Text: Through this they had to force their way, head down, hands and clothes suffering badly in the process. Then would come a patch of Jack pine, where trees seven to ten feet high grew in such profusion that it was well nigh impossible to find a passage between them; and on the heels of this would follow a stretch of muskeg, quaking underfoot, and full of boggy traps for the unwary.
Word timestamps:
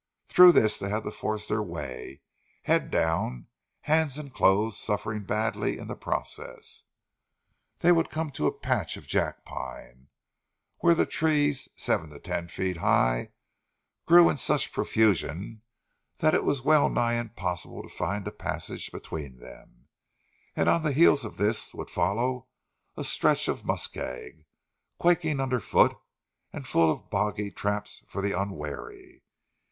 Through 0.25 0.53
this 0.53 0.79
they 0.79 0.89
had 0.89 1.03
to 1.03 1.11
force 1.11 1.47
their 1.47 1.61
way, 1.61 2.21
head 2.63 2.89
down, 2.89 3.45
hands 3.81 4.17
and 4.17 4.33
clothes 4.33 4.75
suffering 4.79 5.25
badly 5.25 5.77
in 5.77 5.87
the 5.87 5.95
process. 5.95 6.85
Then 7.77 7.93
would 7.97 8.09
come 8.09 8.31
a 8.35 8.51
patch 8.51 8.97
of 8.97 9.05
Jack 9.05 9.45
pine, 9.45 10.07
where 10.79 10.95
trees 11.05 11.69
seven 11.75 12.09
to 12.09 12.19
ten 12.19 12.47
feet 12.47 12.77
high 12.77 13.29
grew 14.07 14.27
in 14.27 14.37
such 14.37 14.73
profusion 14.73 15.61
that 16.17 16.33
it 16.33 16.43
was 16.43 16.63
well 16.63 16.89
nigh 16.89 17.13
impossible 17.19 17.83
to 17.83 17.87
find 17.87 18.27
a 18.27 18.31
passage 18.31 18.91
between 18.91 19.37
them; 19.37 19.87
and 20.55 20.67
on 20.67 20.81
the 20.81 20.93
heels 20.93 21.23
of 21.25 21.37
this 21.37 21.75
would 21.75 21.91
follow 21.91 22.47
a 22.97 23.03
stretch 23.03 23.47
of 23.47 23.65
muskeg, 23.65 24.47
quaking 24.97 25.39
underfoot, 25.39 25.95
and 26.51 26.65
full 26.67 26.91
of 26.91 27.11
boggy 27.11 27.51
traps 27.51 28.01
for 28.07 28.23
the 28.23 28.31
unwary. 28.33 29.21